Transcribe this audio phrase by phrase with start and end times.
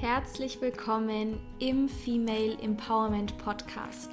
[0.00, 4.08] Herzlich willkommen im Female Empowerment Podcast.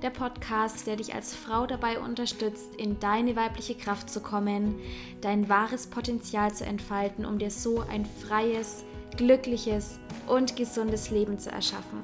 [0.00, 4.76] Der Podcast, der dich als Frau dabei unterstützt, in deine weibliche Kraft zu kommen,
[5.22, 8.84] dein wahres Potenzial zu entfalten, um dir so ein freies,
[9.16, 11.98] glückliches und gesundes Leben zu erschaffen.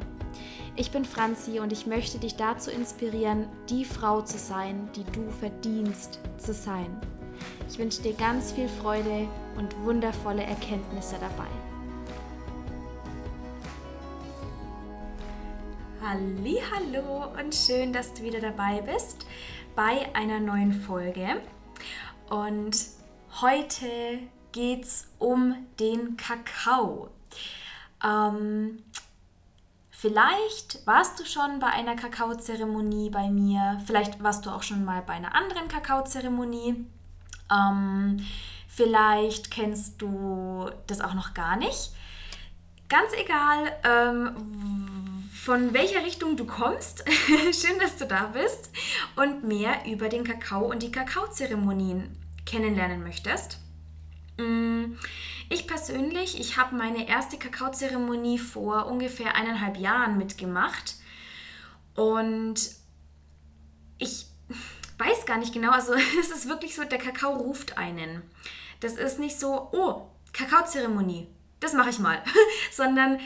[0.74, 5.30] Ich bin Franzi und ich möchte dich dazu inspirieren, die Frau zu sein, die du
[5.38, 7.00] verdienst zu sein.
[7.68, 11.46] Ich wünsche dir ganz viel Freude und wundervolle Erkenntnisse dabei.
[16.02, 19.26] Hallo und schön, dass du wieder dabei bist
[19.76, 21.42] bei einer neuen Folge.
[22.30, 22.74] Und
[23.42, 27.10] heute geht es um den Kakao.
[28.02, 28.82] Ähm,
[29.90, 35.02] vielleicht warst du schon bei einer Kakaozeremonie bei mir, vielleicht warst du auch schon mal
[35.02, 36.86] bei einer anderen Kakaozeremonie.
[37.52, 38.26] Ähm,
[38.66, 41.92] vielleicht kennst du das auch noch gar nicht.
[42.88, 44.99] Ganz egal, ähm,
[45.44, 47.02] von welcher Richtung du kommst.
[47.52, 48.70] Schön, dass du da bist
[49.16, 53.58] und mehr über den Kakao und die Kakaozeremonien kennenlernen möchtest.
[54.36, 54.96] Mm,
[55.48, 60.96] ich persönlich, ich habe meine erste Kakaozeremonie vor ungefähr eineinhalb Jahren mitgemacht
[61.94, 62.56] und
[63.96, 64.26] ich
[64.98, 68.22] weiß gar nicht genau, also es ist wirklich so, der Kakao ruft einen.
[68.80, 71.28] Das ist nicht so, oh, Kakaozeremonie,
[71.60, 72.22] das mache ich mal,
[72.70, 73.18] sondern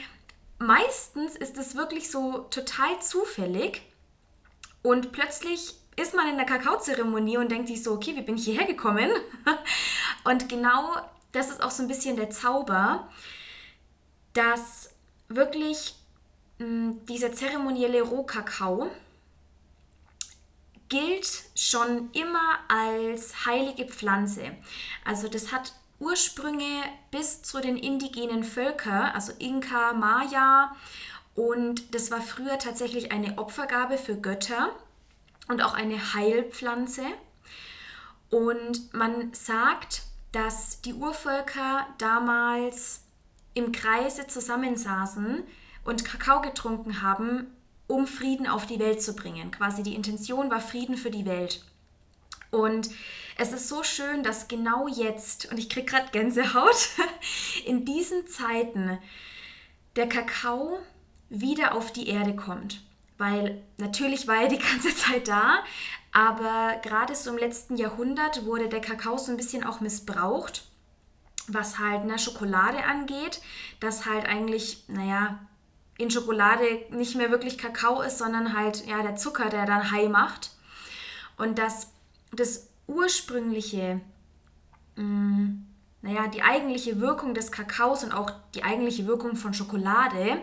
[0.59, 3.83] meistens ist es wirklich so total zufällig
[4.83, 8.45] und plötzlich ist man in der Kakaozeremonie und denkt sich so, okay, wie bin ich
[8.45, 9.11] hierher gekommen?
[10.25, 10.95] und genau
[11.33, 13.09] das ist auch so ein bisschen der Zauber,
[14.33, 14.91] dass
[15.29, 15.95] wirklich
[16.59, 18.91] mh, hm, dieser zeremonielle Rohkakao
[20.89, 24.57] gilt schon immer als heilige Pflanze.
[25.05, 30.75] Also das hat Ursprünge bis zu den indigenen Völkern, also Inka, Maya.
[31.35, 34.71] Und das war früher tatsächlich eine Opfergabe für Götter
[35.49, 37.05] und auch eine Heilpflanze.
[38.31, 43.03] Und man sagt, dass die Urvölker damals
[43.55, 45.45] im Kreise zusammensaßen
[45.85, 47.47] und Kakao getrunken haben,
[47.87, 49.51] um Frieden auf die Welt zu bringen.
[49.51, 51.65] Quasi die Intention war Frieden für die Welt.
[52.55, 52.89] Und
[53.37, 56.89] es ist so schön, dass genau jetzt, und ich kriege gerade Gänsehaut,
[57.67, 58.99] in diesen Zeiten
[59.97, 60.79] der Kakao
[61.29, 62.81] wieder auf die Erde kommt.
[63.19, 65.65] Weil natürlich war er die ganze Zeit da,
[66.13, 70.69] aber gerade so im letzten Jahrhundert wurde der Kakao so ein bisschen auch missbraucht,
[71.49, 73.41] was halt eine Schokolade angeht,
[73.81, 75.41] dass halt eigentlich, naja,
[75.99, 80.09] in Schokolade nicht mehr wirklich Kakao ist, sondern halt ja der Zucker, der dann high
[80.09, 80.53] macht.
[81.37, 81.94] Und dass
[82.35, 84.01] das ursprüngliche,
[84.97, 85.67] mh, mm,
[86.03, 90.43] naja, die eigentliche Wirkung des Kakaos und auch die eigentliche Wirkung von Schokolade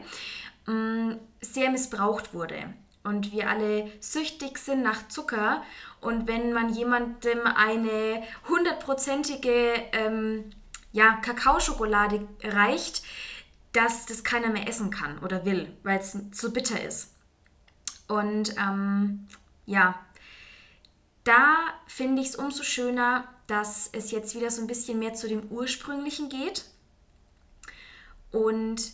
[0.65, 2.73] mh, mm, sehr missbraucht wurde.
[3.03, 5.63] Und wir alle süchtig sind nach Zucker.
[6.01, 10.51] Und wenn man jemandem eine hundertprozentige ähm,
[10.91, 13.03] ja, Kakaoschokolade reicht,
[13.73, 17.15] dass das keiner mehr essen kann oder will, weil es zu bitter ist.
[18.07, 19.27] Und ähm,
[19.65, 19.95] ja,
[21.23, 25.27] da finde ich es umso schöner, dass es jetzt wieder so ein bisschen mehr zu
[25.27, 26.65] dem Ursprünglichen geht.
[28.31, 28.91] Und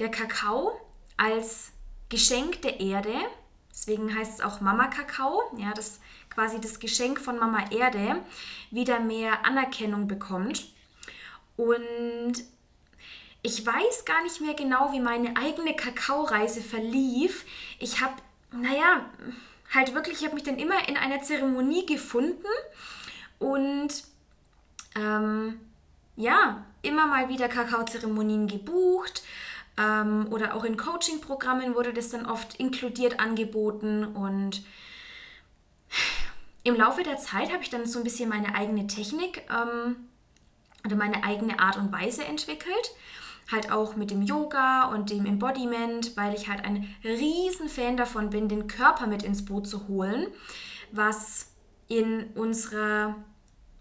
[0.00, 0.72] der Kakao
[1.16, 1.72] als
[2.08, 3.14] Geschenk der Erde,
[3.70, 6.00] deswegen heißt es auch Mama Kakao, ja, das
[6.30, 8.22] quasi das Geschenk von Mama Erde,
[8.70, 10.72] wieder mehr Anerkennung bekommt.
[11.56, 12.44] Und
[13.42, 17.44] ich weiß gar nicht mehr genau, wie meine eigene Kakaoreise verlief.
[17.78, 18.14] Ich habe,
[18.52, 19.06] naja,
[19.74, 22.46] halt wirklich, ich habe mich dann immer in einer Zeremonie gefunden
[23.38, 24.04] und
[24.96, 25.60] ähm,
[26.16, 29.22] ja, immer mal wieder Kakaozeremonien gebucht
[29.78, 34.62] ähm, oder auch in Coaching-Programmen wurde das dann oft inkludiert angeboten und
[36.64, 39.96] im Laufe der Zeit habe ich dann so ein bisschen meine eigene Technik ähm,
[40.84, 42.94] oder meine eigene Art und Weise entwickelt
[43.50, 48.30] halt auch mit dem Yoga und dem Embodiment, weil ich halt ein riesen Fan davon
[48.30, 50.26] bin, den Körper mit ins Boot zu holen,
[50.92, 51.52] was
[51.88, 53.16] in unserer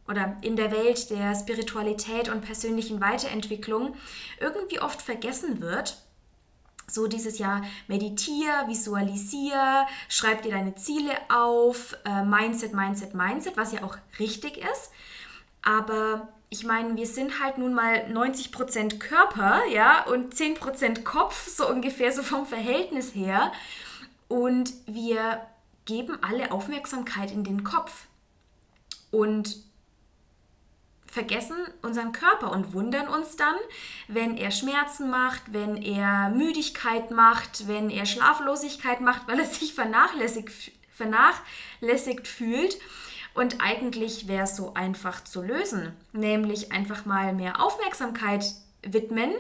[0.08, 3.96] oder in der Welt der Spiritualität und persönlichen Weiterentwicklung
[4.40, 6.02] irgendwie oft vergessen wird.
[6.90, 13.74] So dieses Jahr meditier, visualisier, schreib dir deine Ziele auf, äh, Mindset, Mindset, Mindset, was
[13.74, 14.92] ja auch richtig ist.
[15.62, 21.70] Aber ich meine, wir sind halt nun mal 90% Körper, ja, und 10% Kopf, so
[21.70, 23.52] ungefähr, so vom Verhältnis her.
[24.30, 25.42] Und wir
[25.86, 28.08] geben alle Aufmerksamkeit in den Kopf
[29.12, 29.58] und
[31.06, 33.56] vergessen unseren Körper und wundern uns dann,
[34.08, 39.74] wenn er Schmerzen macht, wenn er Müdigkeit macht, wenn er Schlaflosigkeit macht, weil er sich
[39.74, 42.78] vernachlässigt, vernachlässigt fühlt.
[43.38, 48.44] Und eigentlich wäre es so einfach zu lösen, nämlich einfach mal mehr Aufmerksamkeit
[48.82, 49.32] widmen,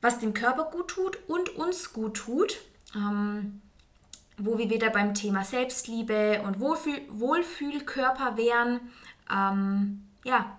[0.00, 2.58] was dem Körper gut tut und uns gut tut.
[2.96, 3.62] Ähm,
[4.38, 8.80] wo wir wieder beim Thema Selbstliebe und Wohlfühl Wohlfühlkörper wären.
[9.30, 10.58] Ähm, ja,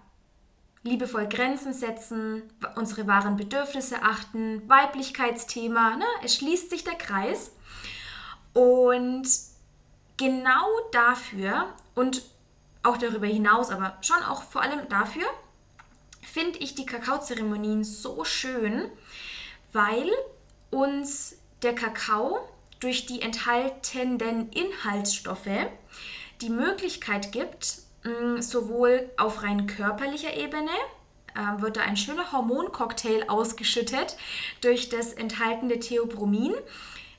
[0.84, 2.44] liebevoll Grenzen setzen,
[2.76, 6.06] unsere wahren Bedürfnisse achten, Weiblichkeitsthema, ne?
[6.24, 7.52] es schließt sich der Kreis.
[8.54, 9.28] Und
[10.20, 11.68] genau dafür
[12.00, 12.22] und
[12.82, 15.26] auch darüber hinaus, aber schon auch vor allem dafür,
[16.22, 18.90] finde ich die Kakaozeremonien so schön,
[19.74, 20.10] weil
[20.72, 22.40] uns der Kakao
[22.80, 25.68] durch die enthaltenen Inhaltsstoffe
[26.40, 30.72] die Möglichkeit gibt, mm, sowohl auf rein körperlicher Ebene
[31.38, 34.16] ähm, wird da ein schöner Hormoncocktail ausgeschüttet
[34.62, 36.54] durch das enthaltene Theobromin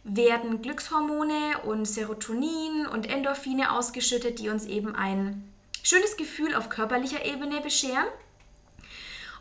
[0.05, 5.53] werden Glückshormone und Serotonin und Endorphine ausgeschüttet, die uns eben ein
[5.83, 8.07] schönes Gefühl auf körperlicher Ebene bescheren.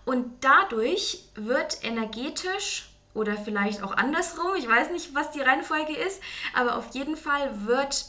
[0.06, 6.22] Und dadurch wird energetisch oder vielleicht auch andersrum, ich weiß nicht, was die Reihenfolge ist,
[6.54, 8.06] aber auf jeden Fall wird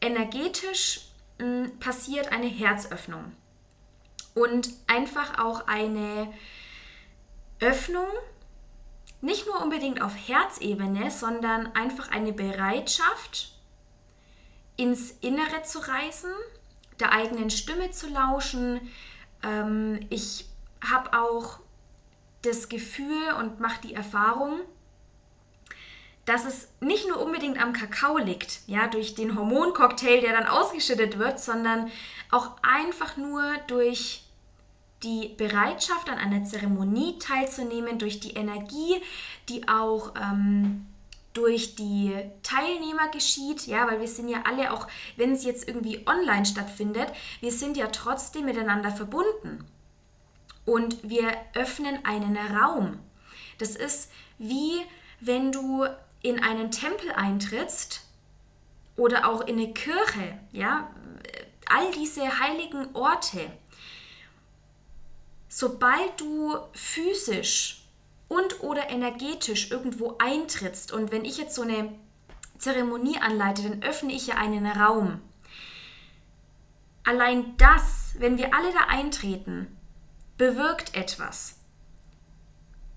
[0.00, 1.02] energetisch
[1.38, 3.32] mh, hm, passiert eine Herzöffnung
[4.34, 6.32] und einfach auch eine
[7.60, 8.06] Öffnung,
[9.20, 13.52] nicht nur unbedingt auf Herzebene, sondern einfach eine Bereitschaft,
[14.76, 16.30] ins Innere zu reisen,
[17.00, 18.80] der eigenen Stimme zu lauschen.
[19.42, 20.46] Ähm, ich
[20.84, 21.60] habe auch
[22.42, 24.60] das Gefühl und mache die Erfahrung,
[26.26, 31.18] dass es nicht nur unbedingt am Kakao liegt, ja, durch den Hormoncocktail, der dann ausgeschüttet
[31.18, 31.90] wird, sondern
[32.30, 34.25] auch einfach nur durch
[35.02, 39.00] die Bereitschaft an einer Zeremonie teilzunehmen, durch die Energie,
[39.48, 40.86] die auch ähm,
[41.32, 46.06] durch die Teilnehmer geschieht, ja, weil wir sind ja alle auch, wenn es jetzt irgendwie
[46.06, 47.08] online stattfindet,
[47.40, 49.64] wir sind ja trotzdem miteinander verbunden
[50.64, 52.98] und wir öffnen einen Raum.
[53.58, 54.80] Das ist wie
[55.20, 55.86] wenn du
[56.22, 58.02] in einen Tempel eintrittst
[58.96, 60.90] oder auch in eine Kirche, ja,
[61.68, 63.50] all diese heiligen Orte.
[65.58, 67.80] Sobald du physisch
[68.28, 71.94] und oder energetisch irgendwo eintrittst und wenn ich jetzt so eine
[72.58, 75.22] Zeremonie anleite, dann öffne ich ja einen Raum.
[77.04, 79.74] Allein das, wenn wir alle da eintreten,
[80.36, 81.58] bewirkt etwas.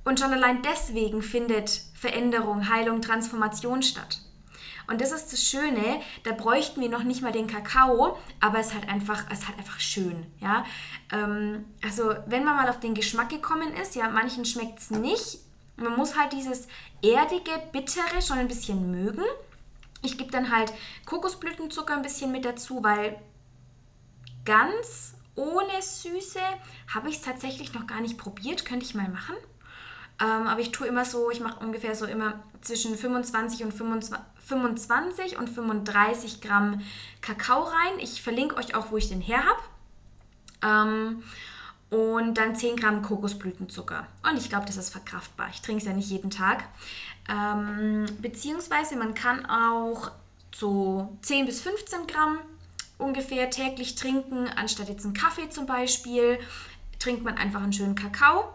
[0.03, 4.19] Und schon allein deswegen findet Veränderung, Heilung, Transformation statt.
[4.89, 8.68] Und das ist das Schöne, da bräuchten wir noch nicht mal den Kakao, aber es
[8.68, 10.25] ist halt einfach, es ist halt einfach schön.
[10.39, 10.65] Ja?
[11.12, 15.39] Ähm, also wenn man mal auf den Geschmack gekommen ist, ja, manchen schmeckt es nicht.
[15.75, 16.68] Man muss halt dieses
[17.03, 19.24] erdige, bittere schon ein bisschen mögen.
[20.01, 20.74] Ich gebe dann halt
[21.06, 23.18] Kokosblütenzucker ein bisschen mit dazu, weil
[24.44, 26.39] ganz ohne Süße
[26.94, 28.65] habe ich es tatsächlich noch gar nicht probiert.
[28.65, 29.35] Könnte ich mal machen.
[30.21, 34.19] Ähm, aber ich tue immer so, ich mache ungefähr so immer zwischen 25 und 25,
[34.45, 36.81] 25 und 35 Gramm
[37.21, 37.99] Kakao rein.
[37.99, 39.61] Ich verlinke euch auch, wo ich den her habe.
[40.61, 41.23] Ähm,
[41.90, 44.06] und dann 10 Gramm Kokosblütenzucker.
[44.30, 45.47] Und ich glaube, das ist verkraftbar.
[45.52, 46.66] Ich trinke es ja nicht jeden Tag.
[47.30, 50.11] Ähm, beziehungsweise man kann auch
[50.54, 52.40] so 10 bis 15 Gramm
[52.97, 56.40] ungefähr täglich trinken, anstatt jetzt einen Kaffee zum Beispiel,
[56.99, 58.54] trinkt man einfach einen schönen Kakao.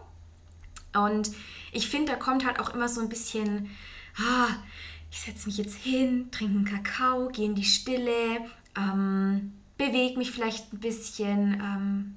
[0.95, 1.31] Und
[1.71, 3.69] ich finde, da kommt halt auch immer so ein bisschen,
[4.17, 4.47] ah,
[5.11, 8.39] ich setze mich jetzt hin, trinke einen Kakao, gehe in die Stille,
[8.77, 12.15] ähm, bewege mich vielleicht ein bisschen, ähm,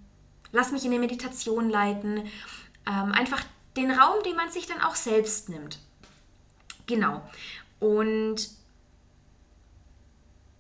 [0.53, 2.25] lass mich in die Meditation leiten.
[2.87, 3.43] Ähm, einfach
[3.77, 5.79] den Raum, den man sich dann auch selbst nimmt.
[6.87, 7.23] Genau.
[7.81, 8.49] Und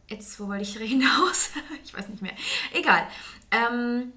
[0.08, 1.50] jetzt, wo wollte ich hinaus?
[1.84, 2.34] ich weiß nicht mehr.
[2.72, 3.06] Egal.
[3.50, 4.12] Ähm,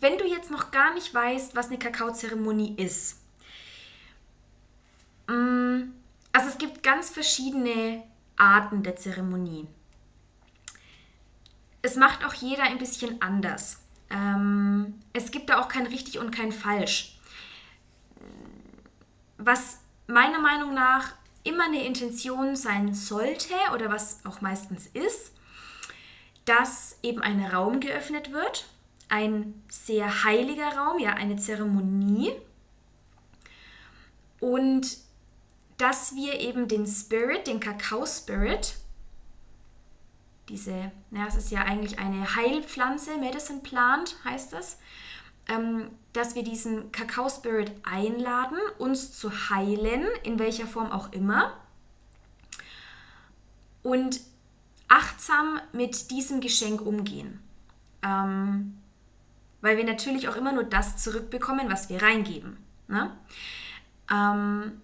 [0.00, 3.20] wenn du jetzt noch gar nicht weißt, was eine Kakaozeremonie ist,
[5.28, 5.82] mm,
[6.32, 8.02] also es gibt ganz verschiedene
[8.36, 9.66] Arten der Zeremonie.
[11.82, 13.80] Es macht auch jeder ein bisschen anders.
[14.10, 17.18] Ähm, es gibt da auch kein richtig und kein falsch.
[19.38, 25.32] Was meiner Meinung nach immer eine Intention sein sollte oder was auch meistens ist,
[26.44, 28.66] dass eben ein Raum geöffnet wird,
[29.08, 32.32] ein sehr heiliger Raum, ja, eine Zeremonie
[34.40, 34.98] und
[35.78, 38.76] dass wir eben den Spirit, den Kakao-Spirit,
[40.48, 44.78] diese, ja, es ist ja eigentlich eine Heilpflanze, Medicine Plant heißt es,
[45.48, 51.52] ähm, dass wir diesen Kakao-Spirit einladen, uns zu heilen, in welcher Form auch immer.
[53.82, 54.20] Und
[54.88, 57.40] achtsam mit diesem Geschenk umgehen.
[58.02, 58.78] Ähm,
[59.66, 62.56] weil wir natürlich auch immer nur das zurückbekommen, was wir reingeben.
[62.86, 63.10] Ne?
[64.08, 64.80] Ähm,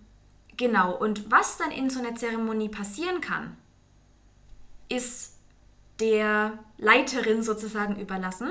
[0.56, 3.56] genau, und was dann in so einer Zeremonie passieren kann,
[4.88, 5.36] ist
[6.00, 8.50] der Leiterin sozusagen überlassen.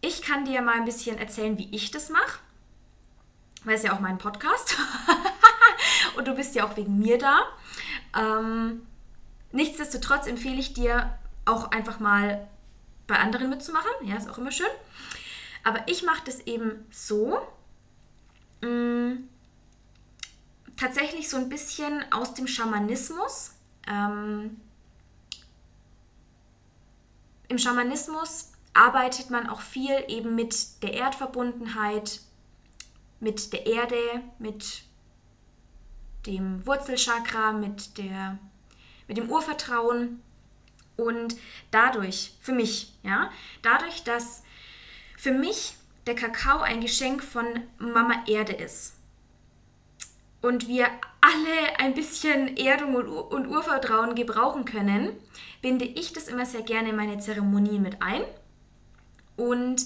[0.00, 2.38] Ich kann dir mal ein bisschen erzählen, wie ich das mache,
[3.64, 4.76] weil es ja auch mein Podcast
[6.16, 7.40] und du bist ja auch wegen mir da.
[8.16, 8.86] Ähm,
[9.50, 12.46] nichtsdestotrotz empfehle ich dir auch einfach mal
[13.06, 13.90] bei anderen mitzumachen.
[14.02, 14.66] Ja, ist auch immer schön.
[15.64, 17.38] Aber ich mache das eben so.
[18.62, 19.28] Mh, mm,
[20.76, 23.52] tatsächlich so ein bisschen aus dem Schamanismus.
[23.88, 24.60] Ähm,
[27.48, 32.20] Im Schamanismus arbeitet man auch viel eben mit der Erdverbundenheit,
[33.20, 34.82] mit der Erde, mit
[36.26, 38.38] dem Wurzelchakra, mit, der,
[39.08, 40.22] mit dem Urvertrauen.
[40.96, 41.36] Und
[41.70, 43.30] dadurch, für mich, ja,
[43.62, 44.42] dadurch, dass
[45.16, 45.74] für mich
[46.06, 47.44] der Kakao ein Geschenk von
[47.78, 48.96] Mama Erde ist
[50.40, 50.86] und wir
[51.20, 55.10] alle ein bisschen Erdung und, Ur und Urvertrauen gebrauchen können,
[55.60, 58.22] binde ich das immer sehr gerne in meine Zeremonien mit ein.
[59.36, 59.84] Und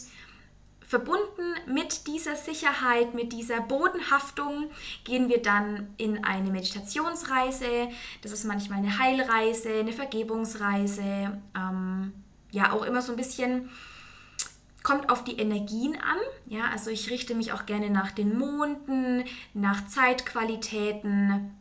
[0.91, 4.73] Verbunden mit dieser Sicherheit, mit dieser Bodenhaftung
[5.05, 7.87] gehen wir dann in eine Meditationsreise.
[8.23, 11.39] Das ist manchmal eine Heilreise, eine Vergebungsreise.
[11.57, 12.13] Ähm,
[12.51, 13.71] ja, auch immer so ein bisschen
[14.83, 16.19] kommt auf die Energien an.
[16.47, 19.23] Ja, also ich richte mich auch gerne nach den Monden,
[19.55, 21.55] nach Zeitqualitäten,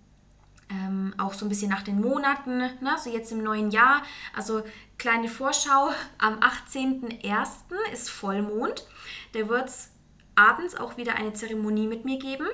[0.70, 2.58] ähm, auch so ein bisschen nach den Monaten.
[2.58, 2.96] Ne?
[2.98, 4.04] So jetzt im neuen Jahr.
[4.36, 4.64] Also
[4.98, 7.48] kleine Vorschau: Am 18.01.
[7.94, 8.86] ist Vollmond.
[9.34, 9.92] Da wird es
[10.36, 12.48] abends auch wieder eine Zeremonie mit mir geben.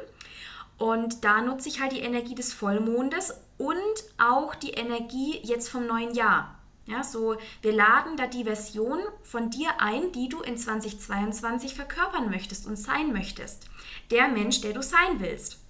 [0.77, 3.77] Und da nutze ich halt die Energie des Vollmondes und
[4.17, 6.59] auch die Energie jetzt vom neuen Jahr.
[6.87, 12.29] Ja, so wir laden da die Version von dir ein, die du in 2022 verkörpern
[12.29, 13.69] möchtest und sein möchtest.
[14.11, 15.64] Der Mensch, der du sein willst.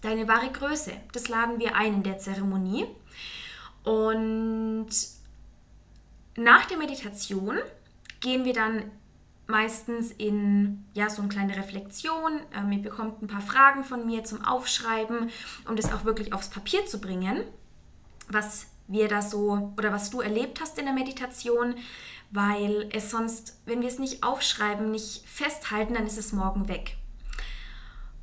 [0.00, 0.92] Deine wahre Größe.
[1.12, 2.86] Das laden wir ein in der Zeremonie.
[3.84, 4.90] Und
[6.36, 7.58] nach der Meditation
[8.20, 8.90] gehen wir dann
[9.48, 12.40] meistens in ja, so eine kleine Reflexion.
[12.54, 15.30] Ähm, ihr bekommt ein paar Fragen von mir zum Aufschreiben,
[15.66, 17.42] um das auch wirklich aufs Papier zu bringen,
[18.28, 21.74] was wir da so oder was du erlebt hast in der Meditation,
[22.30, 26.97] weil es sonst, wenn wir es nicht aufschreiben, nicht festhalten, dann ist es morgen weg.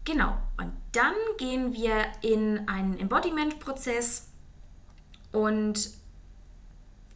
[0.06, 4.30] Genau, und dann gehen wir in einen Embodiment-Prozess
[5.32, 5.90] und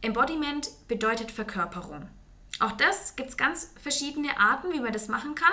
[0.02, 2.08] Embodiment bedeutet Verkörperung.
[2.58, 5.52] Auch das gibt es ganz verschiedene Arten, wie man das machen kann.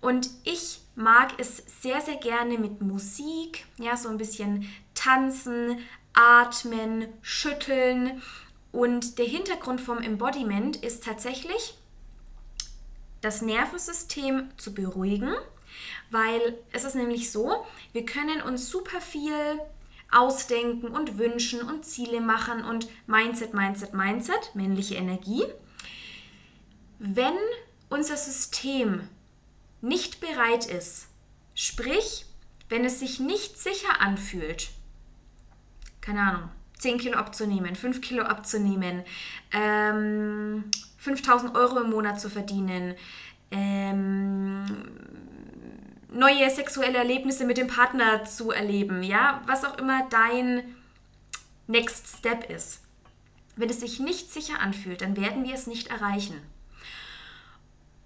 [0.00, 5.78] Und ich mag es sehr, sehr gerne mit Musik, ja, so ein bisschen tanzen,
[6.12, 8.20] atmen, schütteln.
[8.72, 11.78] Und der Hintergrund vom Embodiment ist tatsächlich,
[13.20, 15.34] das Nervensystem zu beruhigen,
[16.12, 19.60] weil es ist nämlich so, wir können uns super viel
[20.10, 25.42] ausdenken und wünschen und Ziele machen und Mindset, Mindset, Mindset, männliche Energie.
[26.98, 27.34] Wenn
[27.88, 29.08] unser System
[29.80, 31.08] nicht bereit ist,
[31.54, 32.26] sprich,
[32.68, 34.70] wenn es sich nicht sicher anfühlt,
[36.00, 39.02] keine Ahnung, 10 Kilo abzunehmen, 5 Kilo abzunehmen,
[39.52, 40.64] ähm,
[40.98, 42.96] 5000 Euro im Monat zu verdienen,
[43.50, 44.64] ähm,
[46.12, 50.76] neue sexuelle Erlebnisse mit dem Partner zu erleben, ja, was auch immer dein
[51.66, 52.82] Next Step ist.
[53.56, 56.40] Wenn es sich nicht sicher anfühlt, dann werden wir es nicht erreichen.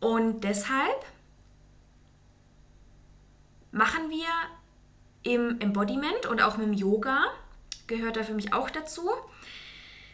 [0.00, 1.04] Und deshalb
[3.72, 4.26] machen wir
[5.22, 7.24] im Embodiment und auch mit dem Yoga,
[7.86, 9.10] gehört da für mich auch dazu,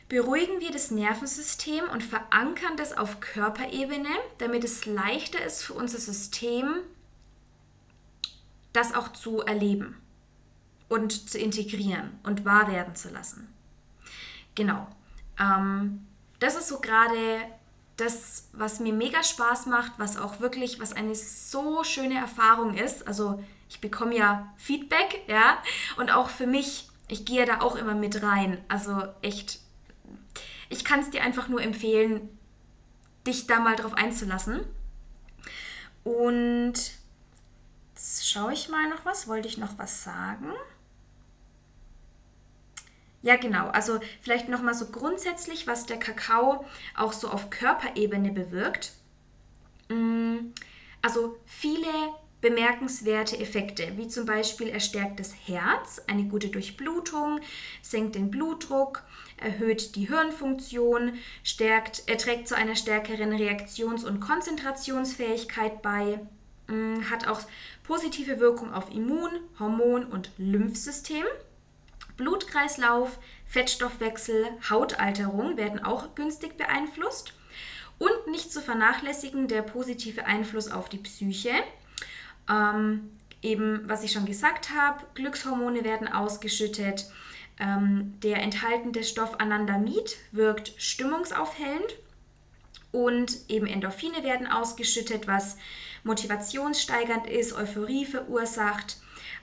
[0.09, 5.99] beruhigen wir das Nervensystem und verankern das auf Körperebene, damit es leichter ist für unser
[5.99, 6.75] System,
[8.73, 9.97] das auch zu erleben
[10.89, 13.53] und zu integrieren und wahr werden zu lassen.
[14.55, 14.87] Genau.
[15.39, 16.07] Ähm,
[16.39, 17.17] das ist so gerade
[17.97, 23.07] das, was mir mega Spaß macht, was auch wirklich, was eine so schöne Erfahrung ist.
[23.07, 25.59] Also ich bekomme ja Feedback, ja,
[25.97, 28.59] und auch für mich, ich gehe da auch immer mit rein.
[28.69, 29.61] Also echt,
[30.69, 32.29] ich kann es dir einfach nur empfehlen,
[33.27, 34.61] dich da mal drauf einzulassen.
[36.05, 36.75] Und
[38.03, 39.29] jetzt schaue ich mal noch was.
[39.29, 40.53] Wollte ich noch was sagen?
[43.23, 43.69] Ja, genau.
[43.69, 46.65] Also vielleicht nochmal so grundsätzlich, was der Kakao
[46.97, 48.93] auch so auf Körperebene bewirkt.
[49.89, 50.53] Mm,
[51.01, 51.87] also viele
[52.41, 57.39] bemerkenswerte Effekte, wie zum Beispiel er stärkt das Herz, eine gute Durchblutung,
[57.83, 59.05] senkt den Blutdruck,
[59.37, 66.19] erhöht die Hirnfunktion, stärkt, er trägt zu einer stärkeren Reaktions- und Konzentrationsfähigkeit bei,
[66.69, 67.41] mm, hat auch
[67.85, 71.25] positive Wirkung auf Immun-, Hormon- und Lymphsystem.
[72.17, 77.35] Blutkreislauf, Fettstoffwechsel, Hautalterung werden auch günstig beeinflusst.
[77.99, 81.53] Und nicht zu vernachlässigen der positive Einfluss auf die Psyche.
[82.51, 83.11] Ähm,
[83.43, 87.07] eben, was ich schon gesagt habe, Glückshormone werden ausgeschüttet.
[87.59, 91.97] Ähm, der enthaltene Stoff Anandamid wirkt stimmungsaufhellend.
[92.93, 95.57] Und eben Endorphine werden ausgeschüttet, was
[96.05, 98.99] motivationssteigernd ist, Euphorie verursacht.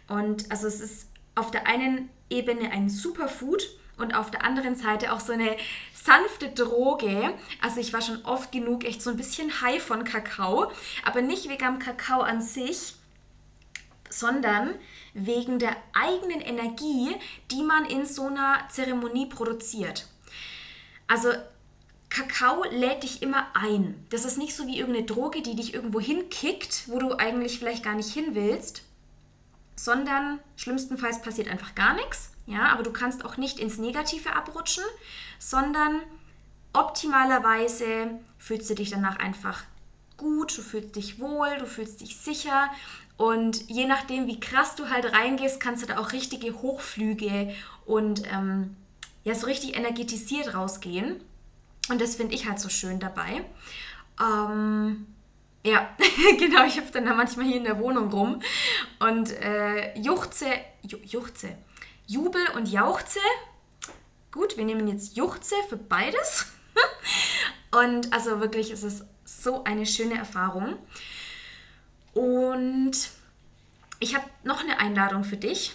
[0.08, 5.12] Und also es ist auf der einen Ebene ein Superfood und auf der anderen Seite
[5.12, 5.58] auch so eine
[5.94, 7.34] sanfte Droge.
[7.62, 10.72] Also ich war schon oft genug echt so ein bisschen high von Kakao,
[11.04, 12.96] aber nicht wegen am Kakao an sich,
[14.10, 14.76] sondern
[15.14, 17.16] wegen der eigenen Energie,
[17.52, 20.08] die man in so einer Zeremonie produziert.
[21.08, 21.30] Also
[22.10, 24.04] Kakao lädt dich immer ein.
[24.10, 27.84] Das ist nicht so wie irgendeine Droge, die dich irgendwo hinkickt, wo du eigentlich vielleicht
[27.84, 28.84] gar nicht hin willst,
[29.76, 32.32] sondern schlimmstenfalls passiert einfach gar nichts.
[32.48, 34.84] Ja, aber du kannst auch nicht ins Negative abrutschen,
[35.38, 36.02] sondern
[36.74, 39.64] optimalerweise fühlst du dich danach einfach
[40.18, 42.70] gut, du fühlst dich wohl, du fühlst dich sicher
[43.18, 47.54] und je nachdem, wie krass du halt reingehst, kannst du da auch richtige Hochflüge
[47.86, 48.76] und ähm,
[49.24, 51.22] ja, so richtig energetisiert rausgehen.
[51.90, 53.44] Und das finde ich halt so schön dabei.
[54.20, 55.08] Ähm,
[55.64, 55.96] ja,
[56.40, 58.42] genau, ich hüpfe dann da manchmal hier in der Wohnung rum
[59.00, 60.48] und äh, juchze,
[60.84, 61.58] ju, juchze,
[62.08, 63.20] jubel und jauchze.
[64.32, 66.46] Gut, wir nehmen jetzt Juchze für beides.
[67.72, 70.78] und also wirklich ist es so eine schöne Erfahrung.
[72.14, 73.10] Und
[74.00, 75.74] ich habe noch eine Einladung für dich.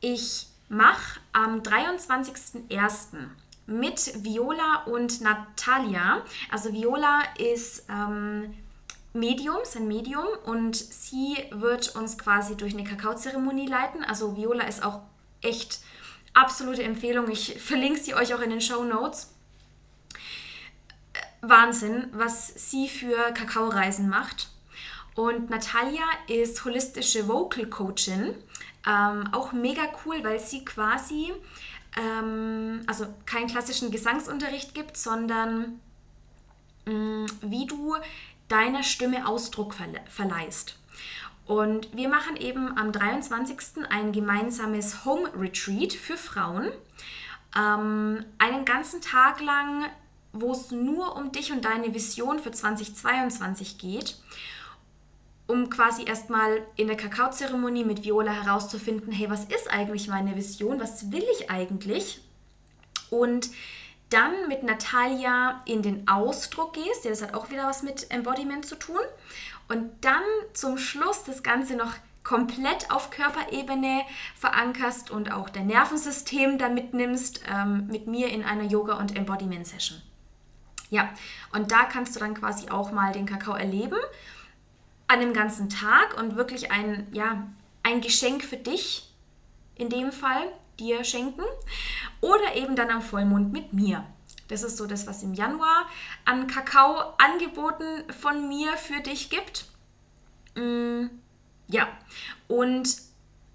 [0.00, 3.28] Ich mache am 23.01
[3.68, 6.24] mit Viola und Natalia.
[6.50, 8.54] Also Viola ist ähm,
[9.12, 14.02] Medium, ist ein Medium und sie wird uns quasi durch eine Kakaozeremonie leiten.
[14.04, 15.02] Also Viola ist auch
[15.42, 15.80] echt
[16.32, 17.30] absolute Empfehlung.
[17.30, 19.34] Ich verlinke sie euch auch in den Show Notes.
[21.42, 24.48] Wahnsinn, was sie für Kakaoreisen macht.
[25.14, 28.34] Und Natalia ist holistische Vocal Coachin.
[28.86, 31.34] Ähm, auch mega cool, weil sie quasi
[31.96, 35.80] ähm, also keinen klassischen Gesangsunterricht gibt, sondern
[36.86, 37.96] mh, mm, wie du
[38.48, 40.78] deiner Stimme Ausdruck verle verleihst.
[41.46, 43.86] Und wir machen eben am 23.
[43.88, 46.70] ein gemeinsames Home Retreat für Frauen.
[47.56, 49.86] Ähm, einen ganzen Tag lang,
[50.34, 54.16] wo es nur um dich und deine Vision für 2022 geht
[55.48, 60.78] um quasi erstmal in der Kakaozeremonie mit Viola herauszufinden, hey, was ist eigentlich meine Vision,
[60.78, 62.20] was will ich eigentlich?
[63.08, 63.48] Und
[64.10, 68.66] dann mit Natalia in den Ausdruck gehst, ja, das hat auch wieder was mit Embodiment
[68.66, 69.00] zu tun.
[69.68, 74.02] Und dann zum Schluss das Ganze noch komplett auf Körperebene
[74.36, 80.02] verankerst und auch dein Nervensystem da mitnimmst ähm, mit mir in einer Yoga- und Embodiment-Session.
[80.90, 81.08] Ja,
[81.54, 83.98] und da kannst du dann quasi auch mal den Kakao erleben
[85.08, 87.48] an dem ganzen Tag und wirklich ein, ja,
[87.82, 89.10] ein Geschenk für dich
[89.74, 91.42] in dem Fall dir schenken
[92.20, 94.04] oder eben dann am Vollmond mit mir.
[94.48, 95.86] Das ist so das, was im Januar
[96.24, 99.66] an Kakao angeboten von mir für dich gibt.
[100.54, 101.06] Mm,
[101.68, 101.88] ja,
[102.46, 102.96] und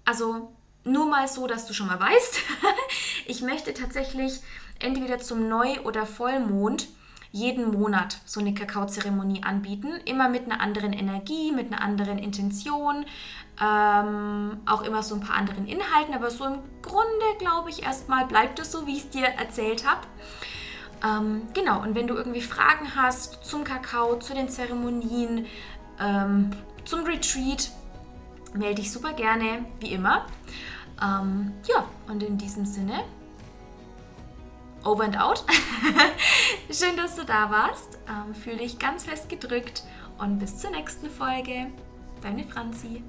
[0.04, 0.52] also
[0.84, 2.38] nur mal so, dass du schon mal weißt,
[3.26, 4.40] ich möchte tatsächlich
[4.78, 6.88] entweder zum Neu- oder Vollmond
[7.34, 13.04] jeden Monat so eine Kakaozeremonie anbieten, immer mit einer anderen Energie, mit einer anderen Intention,
[13.60, 18.26] ähm, auch immer so ein paar anderen Inhalten, aber so im Grunde glaube ich erstmal
[18.26, 20.02] bleibt es so, wie ich es dir erzählt habe.
[21.04, 25.46] Ähm, genau, und wenn du irgendwie Fragen hast zum Kakao, zu den Zeremonien,
[25.98, 26.50] ähm,
[26.84, 27.72] zum Retreat,
[28.54, 30.26] melde dich super gerne, wie immer.
[31.02, 33.02] Ähm, ja, und in diesem Sinne
[34.84, 35.44] over and out.
[36.70, 37.98] Schön, dass du da warst.
[38.08, 39.84] Ähm, fühl dich ganz fest gedrückt
[40.18, 41.70] und bis zur nächsten Folge.
[42.22, 43.02] Deine Franzi.